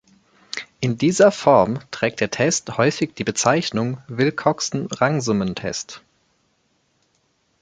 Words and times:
In 0.79 0.97
dieser 0.97 1.31
Form 1.31 1.77
trägt 1.91 2.21
der 2.21 2.31
Test 2.31 2.75
häufig 2.79 3.13
die 3.13 3.23
Bezeichnung 3.23 3.99
"Wilcoxon-Rangsummentest". 4.07 6.01